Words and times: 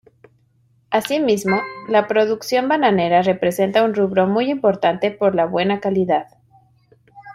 Así 0.89 1.19
mismo, 1.19 1.61
la 1.87 2.07
producción 2.07 2.67
bananera 2.67 3.21
representa 3.21 3.83
un 3.83 3.93
rubro 3.93 4.25
muy 4.25 4.49
importante 4.49 5.11
por 5.11 5.35
la 5.35 5.45
buena 5.45 5.79
calidad. 5.79 6.25